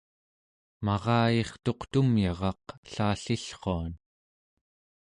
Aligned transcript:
marayirtuq 0.85 1.81
tumyaraq 1.91 2.61
ellallillruan 2.75 3.93